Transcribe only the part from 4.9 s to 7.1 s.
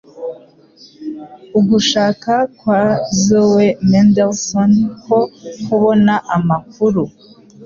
ko kubona amakuru